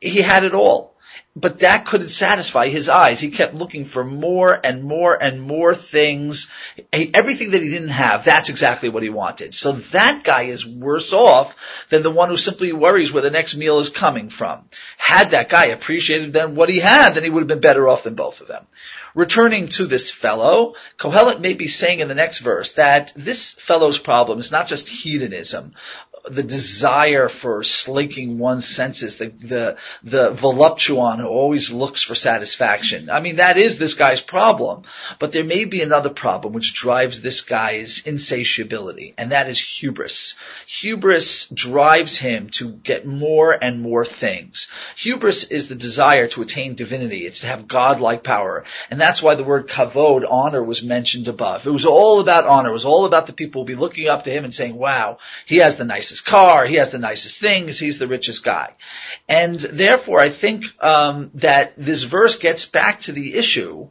he 0.00 0.22
had 0.22 0.44
it 0.44 0.54
all. 0.54 0.90
But 1.36 1.60
that 1.60 1.86
couldn't 1.86 2.08
satisfy 2.08 2.68
his 2.68 2.88
eyes. 2.88 3.20
He 3.20 3.30
kept 3.30 3.54
looking 3.54 3.84
for 3.84 4.02
more 4.02 4.52
and 4.52 4.82
more 4.82 5.14
and 5.14 5.40
more 5.40 5.76
things. 5.76 6.48
Everything 6.92 7.52
that 7.52 7.62
he 7.62 7.70
didn't 7.70 7.90
have, 7.90 8.24
that's 8.24 8.48
exactly 8.48 8.88
what 8.88 9.04
he 9.04 9.10
wanted. 9.10 9.54
So 9.54 9.72
that 9.72 10.24
guy 10.24 10.42
is 10.42 10.66
worse 10.66 11.12
off 11.12 11.54
than 11.88 12.02
the 12.02 12.10
one 12.10 12.30
who 12.30 12.36
simply 12.36 12.72
worries 12.72 13.12
where 13.12 13.22
the 13.22 13.30
next 13.30 13.54
meal 13.54 13.78
is 13.78 13.90
coming 13.90 14.28
from. 14.28 14.68
Had 14.98 15.30
that 15.30 15.48
guy 15.48 15.66
appreciated 15.66 16.32
then 16.32 16.56
what 16.56 16.68
he 16.68 16.80
had, 16.80 17.10
then 17.14 17.22
he 17.22 17.30
would 17.30 17.42
have 17.42 17.48
been 17.48 17.60
better 17.60 17.88
off 17.88 18.02
than 18.02 18.16
both 18.16 18.40
of 18.40 18.48
them. 18.48 18.66
Returning 19.14 19.68
to 19.68 19.86
this 19.86 20.10
fellow, 20.10 20.74
Kohelet 20.96 21.40
may 21.40 21.54
be 21.54 21.68
saying 21.68 22.00
in 22.00 22.08
the 22.08 22.14
next 22.14 22.38
verse 22.38 22.74
that 22.74 23.12
this 23.16 23.54
fellow's 23.54 23.98
problem 23.98 24.38
is 24.38 24.52
not 24.52 24.68
just 24.68 24.88
hedonism, 24.88 25.74
the 26.28 26.42
desire 26.42 27.28
for 27.28 27.62
slaking 27.62 28.38
one's 28.38 28.68
senses, 28.68 29.16
the, 29.16 29.32
the, 29.42 29.76
the 30.02 30.30
voluptuon 30.32 31.18
who 31.18 31.26
always 31.26 31.72
looks 31.72 32.02
for 32.02 32.14
satisfaction. 32.14 33.10
I 33.10 33.20
mean, 33.20 33.36
that 33.36 33.56
is 33.56 33.78
this 33.78 33.94
guy's 33.94 34.20
problem. 34.20 34.82
But 35.18 35.32
there 35.32 35.44
may 35.44 35.64
be 35.64 35.82
another 35.82 36.10
problem 36.10 36.52
which 36.52 36.74
drives 36.74 37.20
this 37.20 37.40
guy's 37.40 38.06
insatiability, 38.06 39.14
and 39.16 39.32
that 39.32 39.48
is 39.48 39.58
hubris. 39.58 40.34
Hubris 40.66 41.48
drives 41.48 42.16
him 42.16 42.50
to 42.50 42.70
get 42.70 43.06
more 43.06 43.52
and 43.52 43.80
more 43.80 44.04
things. 44.04 44.68
Hubris 44.96 45.44
is 45.44 45.68
the 45.68 45.74
desire 45.74 46.28
to 46.28 46.42
attain 46.42 46.74
divinity. 46.74 47.26
It's 47.26 47.40
to 47.40 47.46
have 47.46 47.68
godlike 47.68 48.24
power. 48.24 48.64
And 48.90 49.00
that's 49.00 49.22
why 49.22 49.34
the 49.34 49.44
word 49.44 49.68
kavod, 49.68 50.26
honor, 50.28 50.62
was 50.62 50.82
mentioned 50.82 51.28
above. 51.28 51.66
It 51.66 51.70
was 51.70 51.86
all 51.86 52.20
about 52.20 52.46
honor. 52.46 52.70
It 52.70 52.74
was 52.74 52.84
all 52.84 53.04
about 53.06 53.26
the 53.26 53.32
people 53.32 53.62
will 53.62 53.66
be 53.66 53.74
looking 53.74 54.08
up 54.08 54.24
to 54.24 54.30
him 54.30 54.44
and 54.44 54.54
saying, 54.54 54.76
wow, 54.76 55.18
he 55.46 55.58
has 55.58 55.76
the 55.76 55.84
nicest 55.84 56.09
nicest 56.10 56.26
car, 56.26 56.66
he 56.66 56.74
has 56.74 56.90
the 56.90 56.98
nicest 56.98 57.40
things, 57.40 57.78
he's 57.78 57.98
the 57.98 58.08
richest 58.08 58.42
guy. 58.42 58.74
And 59.28 59.60
therefore 59.60 60.18
I 60.18 60.28
think 60.30 60.64
um, 60.80 61.30
that 61.34 61.74
this 61.76 62.02
verse 62.02 62.36
gets 62.36 62.64
back 62.64 63.02
to 63.02 63.12
the 63.12 63.34
issue 63.34 63.88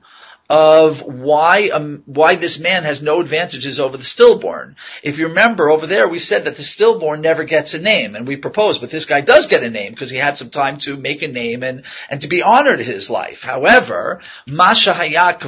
of 0.49 1.03
why 1.03 1.69
um, 1.69 2.01
why 2.07 2.33
this 2.35 2.57
man 2.57 2.83
has 2.83 3.03
no 3.03 3.21
advantages 3.21 3.79
over 3.79 3.97
the 3.97 4.03
stillborn. 4.03 4.77
If 5.03 5.19
you 5.19 5.27
remember 5.27 5.69
over 5.69 5.85
there, 5.85 6.07
we 6.07 6.17
said 6.17 6.45
that 6.45 6.57
the 6.57 6.63
stillborn 6.63 7.21
never 7.21 7.43
gets 7.43 7.75
a 7.75 7.79
name, 7.79 8.15
and 8.15 8.27
we 8.27 8.35
proposed, 8.35 8.81
but 8.81 8.89
this 8.89 9.05
guy 9.05 9.21
does 9.21 9.45
get 9.45 9.63
a 9.63 9.69
name 9.69 9.91
because 9.91 10.09
he 10.09 10.17
had 10.17 10.39
some 10.39 10.49
time 10.49 10.79
to 10.79 10.97
make 10.97 11.21
a 11.21 11.27
name 11.27 11.61
and 11.61 11.83
and 12.09 12.21
to 12.21 12.27
be 12.27 12.41
honored 12.41 12.79
in 12.79 12.87
his 12.87 13.11
life. 13.11 13.43
However, 13.43 14.21
Masha 14.47 14.91
Hayat 14.91 15.39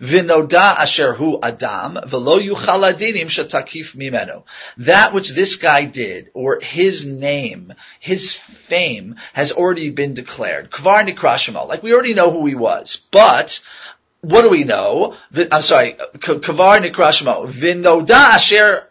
Vinoda 0.00 0.76
Asher 0.78 1.14
Hu 1.14 1.38
Adam 1.42 1.98
Velo 2.06 2.38
Yuchal 2.38 2.92
Adinim 2.92 3.28
Shatakif 3.28 3.94
Mimenu. 3.94 4.42
That 4.78 5.14
which 5.14 5.30
this 5.30 5.56
guy 5.56 5.84
did, 5.84 6.30
or 6.34 6.60
his 6.60 7.06
name, 7.06 7.72
his 8.00 8.34
fame, 8.34 9.16
has 9.32 9.52
already 9.52 9.90
been 9.90 10.14
declared. 10.14 10.70
Kvar 10.70 11.66
like 11.68 11.82
we 11.82 11.94
already 11.94 12.14
know 12.14 12.30
who 12.30 12.46
he 12.46 12.54
was. 12.54 13.05
But 13.10 13.60
what 14.20 14.42
do 14.42 14.50
we 14.50 14.64
know? 14.64 15.16
I'm 15.52 15.62
sorry, 15.62 15.94
Kavar 15.94 16.80
Nikrashmo, 16.80 17.48
Vinoda 17.48 18.10
Asher 18.10 18.88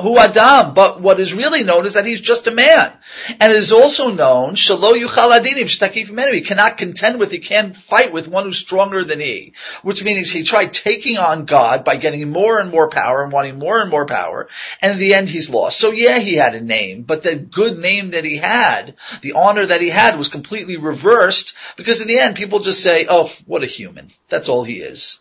Hu 0.00 0.16
Adam, 0.16 0.74
but 0.74 1.00
what 1.00 1.18
is 1.18 1.34
really 1.34 1.64
known 1.64 1.84
is 1.84 1.94
that 1.94 2.06
he's 2.06 2.20
just 2.20 2.46
a 2.46 2.52
man. 2.52 2.92
And 3.40 3.52
it 3.52 3.58
is 3.58 3.72
also 3.72 4.10
known, 4.10 4.54
Shalo 4.54 4.94
Yuchal 4.94 5.36
Adinim, 5.36 5.64
Shtakif 5.64 6.08
Menu, 6.12 6.34
he 6.34 6.42
cannot 6.42 6.78
contend 6.78 7.18
with, 7.18 7.32
he 7.32 7.40
can't 7.40 7.76
fight 7.76 8.12
with 8.12 8.28
one 8.28 8.44
who's 8.44 8.58
stronger 8.58 9.02
than 9.02 9.18
he. 9.18 9.54
Which 9.82 10.04
means 10.04 10.30
he 10.30 10.44
tried 10.44 10.72
taking 10.72 11.16
on 11.18 11.46
God 11.46 11.82
by 11.82 11.96
getting 11.96 12.30
more 12.30 12.60
and 12.60 12.70
more 12.70 12.88
power 12.88 13.24
and 13.24 13.32
wanting 13.32 13.58
more 13.58 13.80
and 13.80 13.90
more 13.90 14.06
power, 14.06 14.48
and 14.80 14.92
in 14.92 14.98
the 14.98 15.14
end 15.14 15.28
he's 15.28 15.50
lost. 15.50 15.80
So 15.80 15.90
yeah, 15.90 16.20
he 16.20 16.34
had 16.36 16.54
a 16.54 16.60
name, 16.60 17.02
but 17.02 17.24
the 17.24 17.34
good 17.34 17.76
name 17.76 18.12
that 18.12 18.24
he 18.24 18.36
had, 18.36 18.94
the 19.22 19.32
honor 19.32 19.66
that 19.66 19.80
he 19.80 19.90
had 19.90 20.16
was 20.16 20.28
completely 20.28 20.76
reversed, 20.76 21.54
because 21.76 22.00
in 22.00 22.06
the 22.06 22.20
end 22.20 22.36
people 22.36 22.60
just 22.60 22.84
say, 22.84 23.06
oh, 23.08 23.32
what 23.46 23.64
a 23.64 23.66
human. 23.66 24.12
That's 24.28 24.48
all 24.48 24.62
he 24.62 24.76
is. 24.76 25.18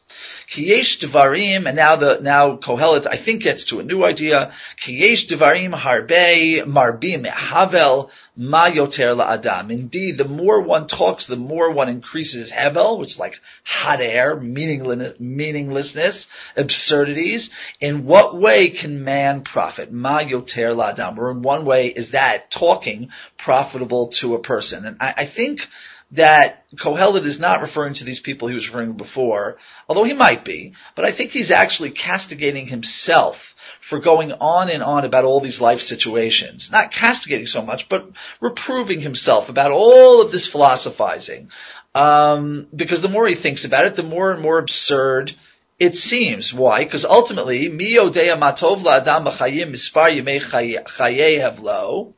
Kiyesh 0.49 0.99
Devarim, 0.99 1.67
and 1.67 1.75
now 1.75 1.97
the, 1.97 2.19
now 2.21 2.57
Kohelet, 2.57 3.05
I 3.05 3.17
think 3.17 3.43
gets 3.43 3.65
to 3.65 3.79
a 3.79 3.83
new 3.83 4.03
idea. 4.03 4.53
Kiyesh 4.81 5.27
Devarim 5.27 5.77
Harbe 5.77 6.63
Marbim 6.63 7.25
Havel 7.25 8.09
Ma 8.37 8.69
Yoter 8.69 9.19
Adam. 9.19 9.71
Indeed, 9.71 10.17
the 10.17 10.23
more 10.23 10.61
one 10.61 10.87
talks, 10.87 11.25
the 11.25 11.35
more 11.35 11.71
one 11.71 11.89
increases 11.89 12.51
Hevel, 12.51 12.99
which 12.99 13.13
is 13.13 13.19
like 13.19 13.41
hot 13.63 13.99
air, 13.99 14.35
meaninglessness, 14.35 16.29
absurdities. 16.55 17.49
In 17.81 18.05
what 18.05 18.37
way 18.37 18.69
can 18.69 19.03
man 19.03 19.41
profit? 19.41 19.91
Ma 19.91 20.19
Yoter 20.19 20.81
Adam. 20.81 21.19
Or 21.19 21.31
in 21.31 21.41
one 21.41 21.65
way 21.65 21.87
is 21.87 22.11
that 22.11 22.51
talking 22.51 23.09
profitable 23.37 24.09
to 24.09 24.35
a 24.35 24.39
person. 24.39 24.85
And 24.85 24.97
I, 24.99 25.13
I 25.17 25.25
think 25.25 25.67
that 26.11 26.63
Kohelet 26.75 27.25
is 27.25 27.39
not 27.39 27.61
referring 27.61 27.95
to 27.95 28.05
these 28.05 28.19
people 28.19 28.47
he 28.47 28.55
was 28.55 28.67
referring 28.67 28.89
to 28.89 29.03
before, 29.03 29.57
although 29.89 30.05
he 30.05 30.13
might 30.13 30.45
be, 30.45 30.73
but 30.95 31.05
I 31.05 31.11
think 31.11 31.31
he's 31.31 31.51
actually 31.51 31.91
castigating 31.91 32.67
himself 32.67 33.55
for 33.81 33.99
going 33.99 34.31
on 34.31 34.69
and 34.69 34.83
on 34.83 35.05
about 35.05 35.25
all 35.25 35.41
these 35.41 35.59
life 35.59 35.81
situations. 35.81 36.71
Not 36.71 36.93
castigating 36.93 37.47
so 37.47 37.61
much, 37.61 37.89
but 37.89 38.09
reproving 38.39 39.01
himself 39.01 39.49
about 39.49 39.71
all 39.71 40.21
of 40.21 40.31
this 40.31 40.47
philosophizing. 40.47 41.51
Um, 41.93 42.67
because 42.75 43.01
the 43.01 43.09
more 43.09 43.27
he 43.27 43.35
thinks 43.35 43.65
about 43.65 43.85
it, 43.85 43.95
the 43.95 44.03
more 44.03 44.31
and 44.31 44.41
more 44.41 44.59
absurd 44.59 45.35
it 45.79 45.95
seems. 45.95 46.53
Why? 46.53 46.83
Because 46.83 47.05
ultimately, 47.05 47.69
mi 47.69 47.95
yodea 47.95 48.37
matov 48.37 48.83
la'adam 48.83 49.31
b'chayim 49.31 49.71
mispar 49.71 50.09
yimei 50.09 50.41
chaye 50.41 51.39
havlo, 51.39 52.13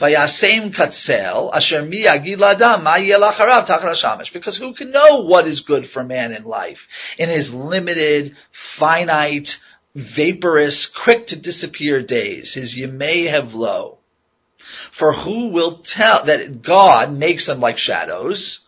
Vayasem 0.00 0.72
katzel 0.72 1.54
asher 1.54 1.82
mi 1.82 2.04
yagid 2.04 2.38
ladam 2.38 2.82
ma 2.82 2.96
lacharav 2.96 3.66
tachar 3.66 4.32
Because 4.32 4.56
who 4.56 4.74
can 4.74 4.90
know 4.90 5.22
what 5.22 5.46
is 5.46 5.60
good 5.60 5.88
for 5.88 6.02
man 6.02 6.32
in 6.32 6.44
life 6.44 6.88
in 7.16 7.28
his 7.28 7.54
limited, 7.54 8.36
finite, 8.50 9.60
vaporous, 9.94 10.92
quick 10.92 11.28
to 11.28 11.36
disappear 11.36 12.02
days? 12.02 12.54
His 12.54 12.76
yemei 12.76 13.30
have 13.30 13.54
low. 13.54 13.98
For 14.90 15.12
who 15.12 15.48
will 15.48 15.78
tell 15.78 16.24
that 16.24 16.62
God 16.62 17.12
makes 17.12 17.46
them 17.46 17.60
like 17.60 17.78
shadows? 17.78 18.63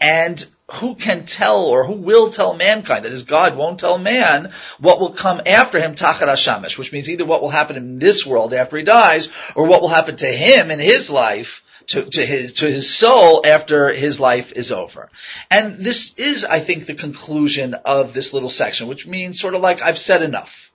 And 0.00 0.44
who 0.72 0.96
can 0.96 1.26
tell 1.26 1.64
or 1.64 1.84
who 1.84 1.94
will 1.94 2.30
tell 2.30 2.54
mankind, 2.54 3.04
that 3.04 3.12
is 3.12 3.22
God 3.22 3.56
won't 3.56 3.78
tell 3.78 3.98
man 3.98 4.52
what 4.78 4.98
will 4.98 5.12
come 5.12 5.40
after 5.46 5.80
him 5.80 5.94
tachat 5.94 6.26
hashamish, 6.26 6.76
which 6.76 6.92
means 6.92 7.08
either 7.08 7.24
what 7.24 7.40
will 7.40 7.50
happen 7.50 7.76
in 7.76 7.98
this 7.98 8.26
world 8.26 8.52
after 8.52 8.76
he 8.76 8.82
dies 8.82 9.28
or 9.54 9.66
what 9.66 9.80
will 9.80 9.88
happen 9.88 10.16
to 10.16 10.26
him 10.26 10.70
in 10.70 10.80
his 10.80 11.08
life 11.08 11.62
to, 11.88 12.02
to, 12.02 12.26
his 12.26 12.54
to 12.54 12.70
his 12.70 12.92
soul 12.92 13.42
after 13.46 13.92
his 13.92 14.18
life 14.18 14.52
is 14.52 14.72
over. 14.72 15.08
And 15.50 15.84
this 15.84 16.18
is, 16.18 16.44
I 16.44 16.58
think, 16.58 16.86
the 16.86 16.94
conclusion 16.94 17.74
of 17.74 18.12
this 18.12 18.32
little 18.32 18.50
section, 18.50 18.88
which 18.88 19.06
means 19.06 19.40
sort 19.40 19.54
of 19.54 19.60
like 19.60 19.82
I've 19.82 19.98
said 19.98 20.22
enough. 20.22 20.70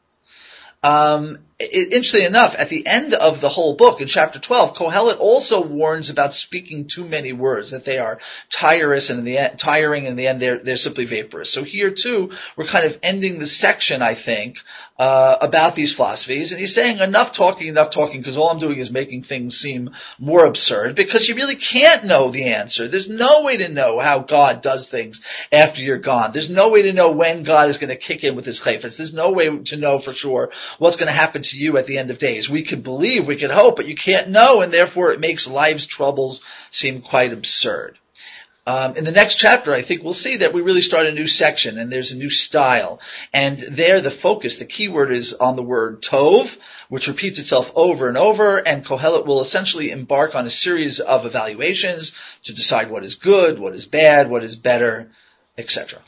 Um, 0.84 1.38
interestingly 1.60 2.26
enough, 2.26 2.56
at 2.58 2.70
the 2.70 2.86
end 2.88 3.14
of 3.14 3.42
the 3.42 3.50
whole 3.50 3.76
book, 3.76 4.02
in 4.02 4.08
chapter 4.08 4.40
12, 4.40 4.76
Kohelet 4.76 5.20
also 5.20 5.64
warns 5.64 6.10
about 6.10 6.34
speaking 6.34 6.88
too 6.88 7.06
many 7.06 7.34
words, 7.34 7.72
that 7.72 7.86
they 7.86 7.98
are 7.98 8.20
tireless 8.50 9.10
and 9.10 9.20
in 9.20 9.26
the 9.26 9.38
end, 9.38 9.60
tiring, 9.60 10.06
and 10.06 10.12
in 10.12 10.16
the 10.18 10.28
end 10.28 10.42
they're, 10.42 10.60
they're 10.60 10.78
simply 10.78 11.06
vaporous. 11.06 11.52
So 11.52 11.64
here 11.64 11.92
too, 11.92 12.32
we're 12.56 12.68
kind 12.68 12.86
of 12.86 12.98
ending 13.04 13.40
the 13.40 13.48
section, 13.48 14.02
I 14.02 14.16
think, 14.16 14.60
uh, 14.98 15.38
about 15.42 15.76
these 15.76 15.94
philosophies, 15.94 16.52
and 16.52 16.60
he's 16.60 16.76
saying 16.76 17.00
enough 17.00 17.32
talking, 17.32 17.68
enough 17.68 17.92
talking, 17.92 18.20
because 18.20 18.38
all 18.38 18.50
I'm 18.50 18.60
doing 18.60 18.78
is 18.78 18.92
making 18.92 19.24
things 19.24 19.58
seem 19.58 19.92
more 20.20 20.46
absurd, 20.46 20.96
because 20.96 21.28
you 21.28 21.36
really 21.36 21.56
can't 21.56 22.06
know 22.06 22.32
the 22.32 22.54
answer. 22.54 22.88
There's 22.88 23.10
no 23.10 23.44
way 23.44 23.58
to 23.58 23.70
know 23.70 24.00
how 24.00 24.20
God 24.20 24.62
does 24.62 24.90
things 24.90 25.22
after 25.52 25.82
you're 25.82 25.98
gone. 25.98 26.32
There's 26.34 26.50
no 26.50 26.70
way 26.70 26.84
to 26.84 26.94
know 26.94 27.12
when 27.12 27.44
God 27.44 27.70
is 27.70 27.78
going 27.78 27.90
to 27.90 27.96
kick 27.96 28.24
in 28.24 28.36
with 28.36 28.46
his 28.46 28.60
chayfetz. 28.60 28.98
There's 28.98 29.14
no 29.14 29.32
way 29.32 29.58
to 29.58 29.78
know 29.78 30.00
for 30.00 30.14
sure 30.14 30.52
what's 30.78 30.98
going 30.98 31.08
to 31.08 31.14
happen 31.14 31.42
to 31.44 31.58
you 31.58 31.78
at 31.78 31.86
the 31.86 31.98
end 31.98 32.12
of 32.12 32.20
days. 32.20 32.50
We 32.50 32.64
could 32.64 32.84
believe, 32.84 33.26
we 33.26 33.38
could 33.38 33.52
hope, 33.52 33.76
but 33.76 33.88
you 33.88 33.96
can't 33.96 34.30
know, 34.30 34.62
and 34.62 34.74
therefore 34.74 35.12
it 35.12 35.20
makes 35.20 35.48
life's 35.48 35.86
troubles 35.86 36.42
seem 36.72 37.02
quite 37.02 37.34
absurd. 37.34 37.98
Um, 38.68 38.96
in 38.96 39.06
the 39.06 39.12
next 39.12 39.36
chapter, 39.36 39.74
I 39.74 39.82
think 39.82 40.04
we'll 40.04 40.14
see 40.14 40.38
that 40.38 40.54
we 40.54 40.62
really 40.62 40.84
start 40.84 41.08
a 41.08 41.12
new 41.12 41.28
section 41.28 41.80
and 41.80 41.92
there's 41.92 42.12
a 42.12 42.18
new 42.18 42.30
style. 42.30 43.00
And 43.34 43.58
there, 43.60 44.02
the 44.02 44.12
focus, 44.12 44.58
the 44.58 44.66
key 44.66 44.88
word 44.88 45.12
is 45.12 45.34
on 45.34 45.56
the 45.56 45.64
word 45.64 46.04
tov, 46.04 46.56
which 46.88 47.08
repeats 47.08 47.40
itself 47.40 47.72
over 47.76 48.08
and 48.08 48.20
over. 48.20 48.58
And 48.58 48.86
Kohelet 48.86 49.26
will 49.26 49.42
essentially 49.42 49.90
embark 49.90 50.36
on 50.36 50.46
a 50.46 50.52
series 50.52 51.00
of 51.00 51.26
evaluations 51.26 52.14
to 52.44 52.54
decide 52.54 52.92
what 52.92 53.04
is 53.04 53.16
good, 53.16 53.58
what 53.58 53.74
is 53.74 53.88
bad, 53.88 54.30
what 54.30 54.44
is 54.44 54.56
better, 54.56 55.10
etc. 55.58 56.00